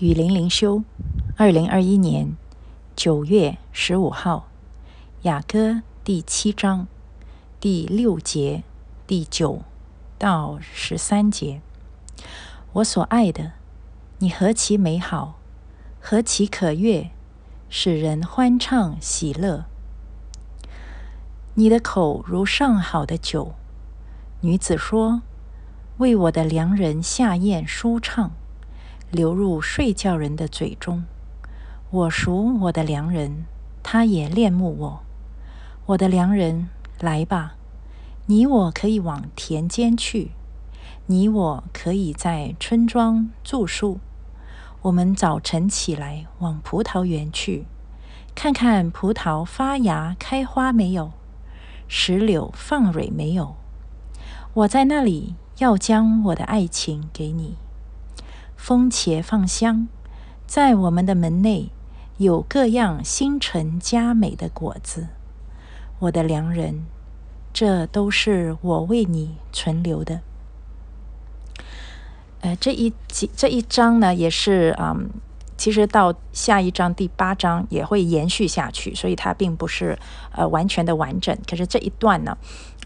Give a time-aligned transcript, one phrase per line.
[0.00, 0.82] 雨林灵修，
[1.36, 2.34] 二零二一年
[2.96, 4.48] 九月十五号，
[5.24, 6.86] 雅歌第七章
[7.60, 8.62] 第六节
[9.06, 9.60] 第九
[10.16, 11.60] 到十三节。
[12.72, 13.52] 我所爱的，
[14.20, 15.38] 你何其美好，
[16.00, 17.10] 何其可悦，
[17.68, 19.66] 使人欢畅喜乐。
[21.52, 23.52] 你的口如上好的酒，
[24.40, 25.20] 女子说
[25.98, 28.30] ：“为我的良人下咽舒畅。”
[29.10, 31.04] 流入睡觉人的嘴中。
[31.90, 33.44] 我属我的良人，
[33.82, 35.02] 他也恋慕我。
[35.86, 36.68] 我的良人，
[37.00, 37.56] 来吧，
[38.26, 40.30] 你我可以往田间去，
[41.06, 43.98] 你我可以在村庄住宿。
[44.82, 47.66] 我们早晨起来往葡萄园去，
[48.36, 51.10] 看看葡萄发芽开花没有，
[51.88, 53.56] 石榴放蕊没有。
[54.54, 57.56] 我在那里要将我的爱情给你。
[58.60, 59.88] 风茄放香，
[60.46, 61.70] 在我们的门内
[62.18, 65.08] 有各样星辰佳美的果子。
[65.98, 66.84] 我的良人，
[67.54, 70.20] 这都是我为你存留的。
[72.42, 75.08] 呃，这一集这一章呢，也是嗯。
[75.60, 79.98] 其实到下一章第八章也会延续下去，所以它并不是
[80.32, 81.36] 呃完全的完整。
[81.46, 82.34] 可是这一段呢，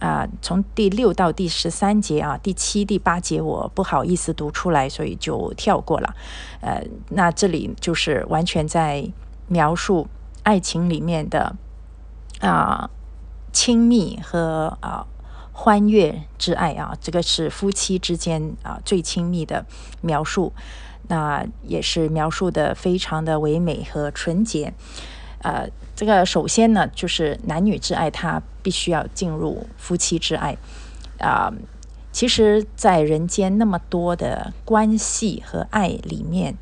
[0.00, 6.16] 啊，从第六到第十三节啊，第七、第八节我不好意思读出来，所以就跳过了。
[6.62, 9.08] 呃，那这里就是完全在
[9.46, 10.08] 描述
[10.42, 11.54] 爱情里面的
[12.40, 12.90] 啊
[13.52, 15.06] 亲密和啊
[15.54, 19.64] 欢悦之爱啊，这个是夫妻之间啊最亲密的
[20.02, 20.52] 描述。
[21.06, 24.72] 那也是描述的非常的唯美和纯洁，
[25.42, 30.56] 呃，这个首先呢，就是男女之爱，它必须要进入夫妻之爱，
[31.18, 31.52] 啊，
[32.10, 36.56] 其实，在人间那么多的关系和爱里面，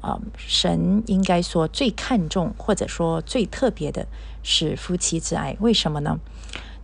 [0.00, 4.06] 啊，神应该说最看重或者说最特别的
[4.42, 6.18] 是夫妻之爱，为什么呢？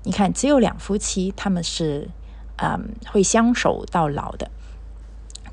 [0.04, 2.08] 你看，只有两夫妻，他们是，
[2.56, 4.50] 嗯，会相守到老的。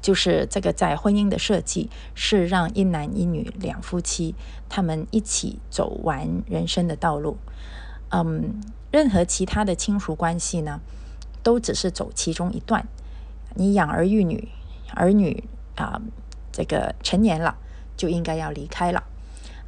[0.02, 4.36] 就是这个在婚姻的设计是让一男一女两夫妻
[4.70, 7.38] 他们一起走完人生的道路，
[8.12, 8.62] 嗯，
[8.92, 10.80] 任何其他的亲属关系呢，
[11.42, 12.88] 都只是走其中一段。
[13.56, 14.48] 你养儿育女，
[14.94, 15.44] 儿女
[15.76, 16.00] 啊，
[16.52, 17.58] 这个成年了
[17.98, 19.04] 就应该要离开了，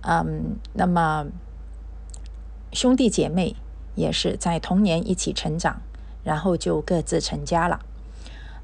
[0.01, 1.25] 嗯，那么
[2.73, 3.55] 兄弟姐妹
[3.97, 5.81] 也是在童年一起成长，
[6.23, 7.81] 然后就各自成家了。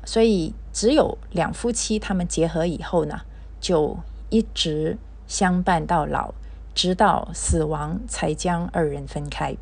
[0.05, 3.21] 所以，只有两夫妻他们结合以后呢，
[3.59, 3.97] 就
[4.29, 6.33] 一直相伴到老，
[6.75, 9.55] 直到死亡才将二人分开。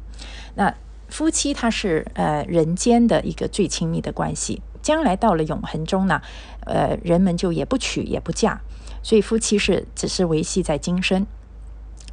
[0.56, 0.76] 那
[1.10, 6.22] 夫妻他是呃人间的一个最亲密的关系，将来到了永恒中呢，
[6.66, 8.62] 呃人们就也不娶也不嫁，
[9.04, 11.26] 所以夫妻是只是维系在今生。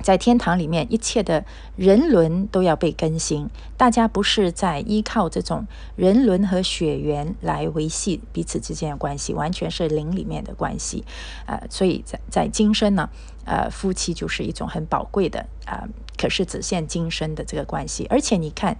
[0.02, 1.44] 在天堂里面，一切的
[1.76, 3.48] 人伦都要被更新。
[3.76, 5.66] 大家不是在依靠这种
[5.96, 11.04] 人伦和血缘来维系彼此之间的关系，完全是灵里面的关系。
[11.46, 13.10] 呃，所以在在今生呢，
[13.44, 18.06] 呃，夫妻就是一种很宝贵的啊，可是只限今生的这个关系。
[18.08, 18.76] 而且你看，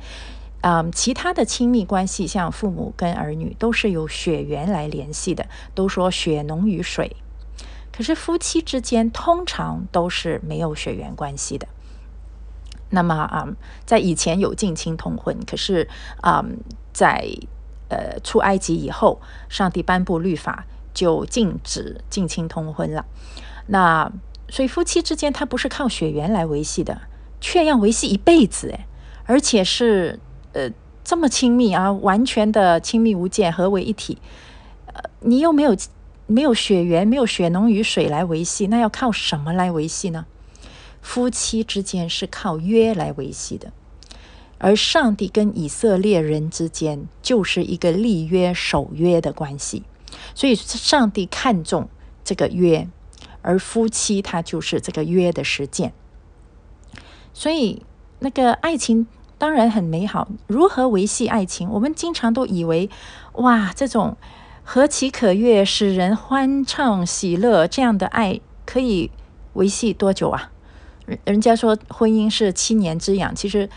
[0.63, 7.17] 嗯，其他的亲密关系，像父母跟儿女，都是由血缘来联系的，都说血浓于水。
[7.99, 11.67] 可是夫妻之间通常都是没有血缘关系的。
[12.91, 13.49] 那么啊，
[13.85, 15.89] 在以前有近亲通婚，可是
[16.21, 16.45] 啊，
[16.93, 17.29] 在
[17.89, 20.65] 呃出埃及以后，上帝颁布律法，
[20.95, 23.05] 就禁止近亲通婚了。
[23.67, 24.13] 那
[24.49, 27.01] 所以夫妻之间他不是靠血缘来维系的，
[27.41, 28.87] 却要维系一辈子诶，
[29.25, 30.21] 而且是
[30.53, 30.71] 呃
[31.03, 34.19] 这么亲密啊，完全的亲密无间，合为一体。
[34.87, 35.77] 呃，你又没有。
[36.29, 40.27] 没有血缘，没有血浓于水来维系，那要靠什么来维系呢？
[41.01, 43.73] 夫妻之间是靠约来维系的，
[44.59, 49.85] 而上帝跟以色列人之间就是一个立约守约的关系，
[50.35, 51.89] 所以上帝看重
[52.23, 52.87] 这个约，
[53.41, 55.95] 而夫妻他就是这个约的实践。
[57.33, 57.83] 所以
[58.19, 59.07] 那个爱情
[59.39, 61.71] 当然很美好，如何维系爱情？
[61.71, 62.91] 我们经常都以为，
[63.33, 64.19] 哇，这种。
[64.71, 69.11] 何其可悦，使人欢畅喜乐，这样的爱可以
[69.55, 70.53] 维系多久啊？
[71.07, 73.71] 人人家说婚姻是七年之痒，其实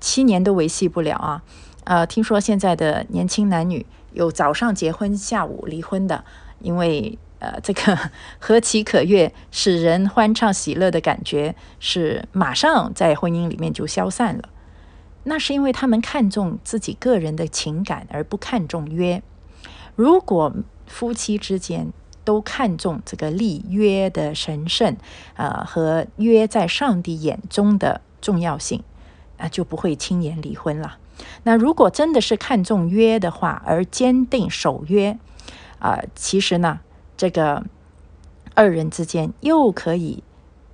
[0.00, 1.42] 七年都维系不了啊。
[1.84, 3.84] 呃，听说现在的年轻男女
[4.14, 6.24] 有早上结婚，下午离婚的，
[6.60, 7.98] 因为呃，这个
[8.40, 14.44] 何其可悦，使人欢畅喜乐的感觉是马上在婚姻里面就消散了。
[15.24, 19.22] 那是因为他们看重自己个人的情感，而不看重约。
[20.00, 20.54] 如果
[20.86, 21.92] 夫妻之间
[22.24, 24.96] 都看重这个立约的神圣，
[25.34, 28.82] 呃，和约在上帝眼中的重要性，
[29.36, 30.96] 啊，就不会轻言离婚了。
[31.42, 35.18] 那如果真的是看重约的话，而坚定守约，
[35.78, 36.80] 啊，其实呢，
[37.18, 37.62] 这个
[38.54, 40.22] 二人之间又可以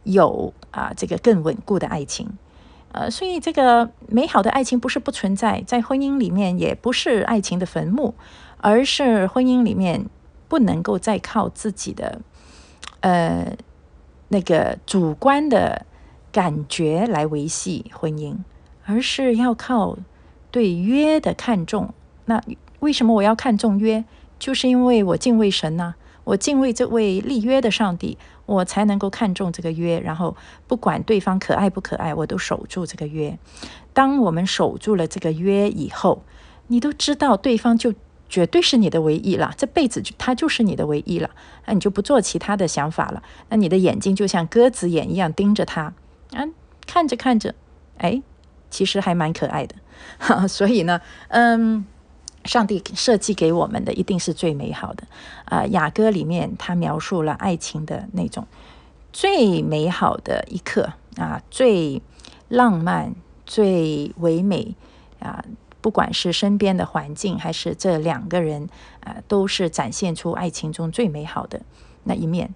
[0.05, 2.31] 有啊这个更稳固的爱情。
[2.93, 8.14] 呃，所以这个美好的爱情不是不存在，在婚姻里面也不是爱情的坟墓，
[8.67, 10.07] 而是婚姻里面
[10.49, 12.21] 不能够再靠自己的
[12.99, 13.57] 呃
[14.27, 15.87] 那个主观的
[16.33, 18.35] 感觉来维系婚姻，
[18.85, 19.97] 而是要靠
[20.51, 21.95] 对约的看重。
[22.25, 22.43] 那
[22.81, 24.05] 为什么我要看重约？
[24.37, 28.19] 就是因为我敬畏神呐，我敬畏这位立约的上帝。
[28.47, 30.37] 我才能够看重这个约，然后
[30.67, 33.37] 不管对方可爱不可爱，我都守住这个约。
[33.93, 36.23] 当我们守住了这个约以后，
[36.69, 37.93] 你都知道对方就
[38.28, 41.31] 绝对是你的唯一了，这辈子就他就是你的唯一了。
[41.67, 43.23] 那你就不做其他的想法了。
[43.49, 45.93] 那你的眼睛就像鸽子眼一样盯着他，
[46.32, 46.46] 啊，
[46.87, 47.55] 看着看着，
[47.99, 48.23] 哎，
[48.70, 49.76] 其实还蛮可爱的。
[50.49, 51.87] 所以呢，嗯。
[52.44, 55.02] 上帝设计给我们的一定是最美好的
[55.46, 55.67] 啊！
[55.67, 58.46] 雅歌里面他描述了爱情的那种
[59.12, 62.00] 最美好的一刻啊，最
[62.46, 64.76] 浪漫、最唯美
[65.19, 65.44] 啊！
[65.87, 68.69] 不管是身边的环境，还是这两个人
[69.05, 71.61] 啊，都是展现出爱情中最美好的
[72.03, 72.53] 那一面。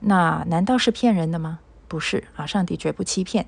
[0.00, 1.58] 那难道是骗人的吗？
[1.86, 2.46] 不是啊！
[2.46, 3.46] 上帝绝不欺骗，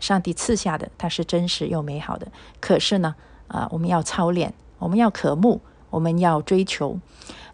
[0.00, 2.26] 上帝赐下的它是真实又美好的。
[2.58, 3.14] 可是呢，
[3.46, 4.52] 啊，我们要操练。
[4.80, 5.60] 我们要渴慕，
[5.90, 6.98] 我们要追求，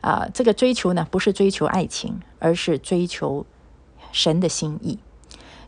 [0.01, 3.45] 啊，这个追求呢，不是追求爱情，而是追求
[4.11, 4.99] 神的心意。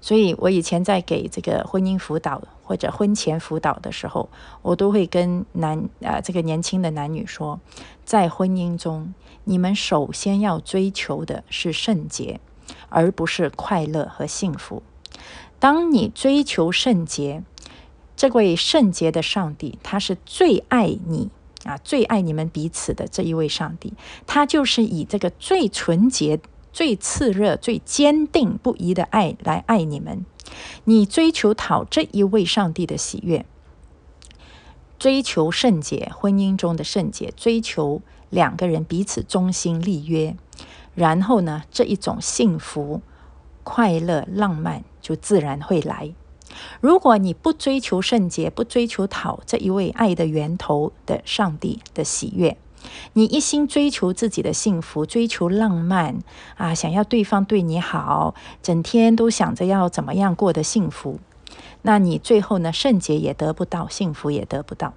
[0.03, 4.29] 所以我以前在给这个婚姻辅导或者婚前辅导的时候，
[4.61, 7.61] 我都会跟男啊这个年轻的男女说，
[8.05, 9.15] 在婚姻中，
[9.45, 12.41] 你们首先要追求的是圣洁，
[12.89, 14.83] 而不是快乐和幸福。
[15.61, 17.45] 当你追求圣洁，
[18.17, 21.31] 这位圣洁的上帝，他是最爱你。
[21.65, 23.95] 啊，最爱你们彼此的这一位上帝，
[24.27, 26.41] 他就是以这个最纯洁、
[26.73, 30.25] 最炽热、最坚定不移的爱来爱你们。
[30.85, 33.47] 你追求讨这一位上帝的喜悦，
[34.99, 40.37] 追求圣洁，婚姻中的圣洁，追求两个人彼此忠心立约，
[40.95, 43.01] 然后呢，这一种幸福、
[43.63, 46.15] 快乐、浪漫就自然会来。
[46.81, 52.59] 如果你不追求圣洁，不追求讨这一位爱的源头的上帝的喜悦，
[53.15, 56.19] 你一心追求自己的幸福，追求浪漫
[56.57, 61.19] 啊，想要对方对你好，整天都想着要怎么样过得幸福，
[61.83, 64.95] 那你最后呢，圣洁也得不到，幸福也得不到，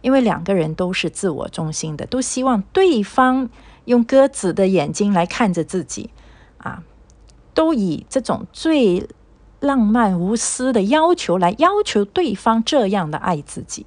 [0.00, 3.48] 因为两个人都是自我中心的，都希望对方
[3.84, 6.10] 用鸽子的眼睛来看着自己
[6.58, 6.82] 啊，
[7.54, 9.08] 都以这种最。
[9.60, 13.86] 浪漫无私的要求来要求对方这样的爱自己，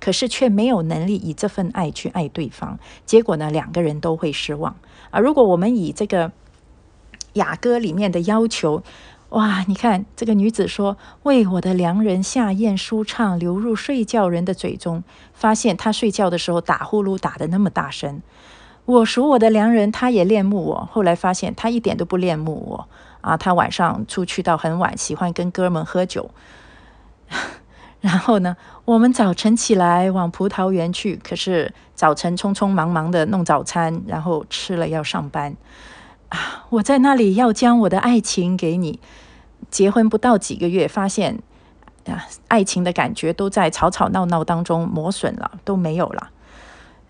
[0.00, 4.76] 可是却没有能力以这份爱去爱对方，结果呢，两个人都会失望
[5.10, 5.20] 啊！
[5.20, 6.32] 如果我们以这个
[7.34, 8.82] 雅歌里面的要求，
[9.30, 15.04] 哇，你看这个女子说：“为我的良人下咽舒畅，流入睡觉人的嘴中。”
[15.34, 18.22] 发现他睡觉的时候打呼噜打的那么大声。
[18.86, 20.88] 我属我的良人，他也恋慕我。
[20.90, 22.88] 后来发现他一点都不恋慕我。
[23.20, 26.30] 啊，他晚上出去到很晚，喜欢跟哥们喝酒。
[28.00, 35.56] 然后呢，我们早晨起来往葡萄园去，可是早晨匆匆忙忙的弄早餐，然后吃了要上班。
[36.28, 39.00] 啊，我在那里要将我的爱情给你。
[39.70, 41.40] 结婚不到几个月，发现
[42.06, 46.30] 啊，爱情的感觉都在吵吵闹闹当中磨损了，都没有了。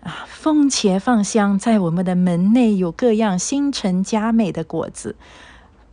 [0.01, 5.15] 啊，风茄放香，在我们的门内有各样新陈佳美的果子。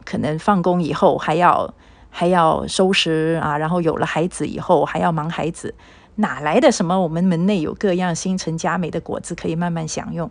[0.04, 1.74] 可能放工以后还要
[2.18, 5.74] 还要收拾啊，然后有了孩子以后还要忙孩子，
[6.14, 6.98] 哪来的什么？
[6.98, 10.30] 我们门内有各样新陈佳美的果子可以慢慢享用。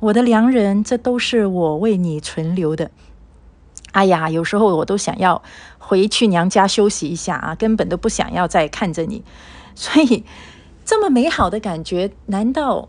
[0.00, 2.90] 我的良人，这都是我为你存留的。
[3.90, 5.42] 哎呀，有时候我都想要
[5.76, 9.22] 回去娘家休息一下啊，根本都不想要再看着你。
[9.74, 10.24] 所以
[10.82, 12.88] 这么美好的感觉，难道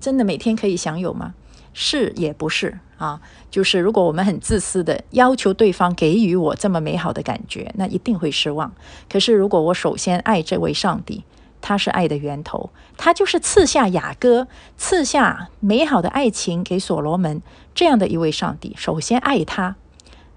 [0.00, 1.34] 真的每天可以享有吗？
[1.74, 2.78] 是也不是。
[2.96, 8.72] 啊，就是如果我们很自私的要求对方给予我这么美好的感觉，那一定会失望。
[9.10, 11.24] 可是如果我首先爱这位上帝，
[11.60, 17.42] 他是爱的源头，他就是赐下雅歌，赐下美好的爱情给所罗门
[17.74, 18.72] 这样的一位上帝。
[18.78, 19.74] 首先爱他，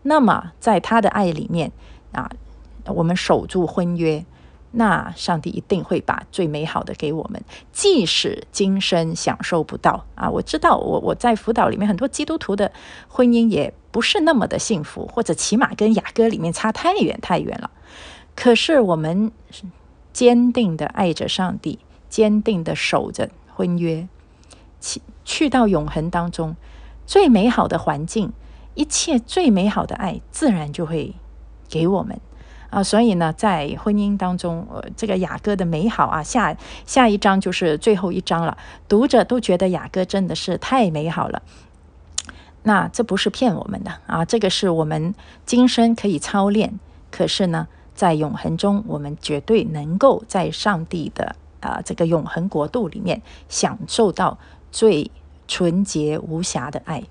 [0.01, 1.71] 那么在他的爱里面
[2.11, 2.29] 啊，
[2.87, 4.25] 我们守住婚约，
[4.71, 10.29] 那上帝一定会把最美好的给我们，即使今生享受不到啊！
[10.29, 12.71] 我知道，我我在辅导里面很多基督徒的
[13.07, 17.71] 婚姻也不是那么的幸福，或者起码跟雅歌里面差太远太远了。
[18.35, 19.31] 可是我们
[20.13, 24.07] 坚定的爱着上帝，坚定的守着婚约，
[24.79, 26.55] 去去到永恒当中，
[27.05, 28.33] 最美好的环境，
[28.75, 31.15] 一切最美好的爱，自然就会
[31.69, 32.19] 给我们。
[32.69, 36.55] 啊，所以呢，在婚姻当中，呃，这个雅歌的美好啊，下
[36.85, 38.57] 下一章就是最后一章了，
[38.89, 41.41] 读者都觉得雅歌真的是太美好了。
[42.63, 46.77] 那这不是骗我们的啊，这个是我们今生可以操练，
[47.09, 54.37] 可是呢，在永恒中，我们绝对能够在上帝的啊这个永恒国度里面享受到
[54.71, 55.09] 最
[55.47, 57.03] 纯洁无瑕的爱。